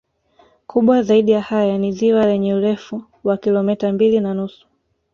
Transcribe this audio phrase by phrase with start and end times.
[0.67, 4.67] Kubwa zaidi ya haya ni ziwa lenye urefu wa kilometa mbili na nusu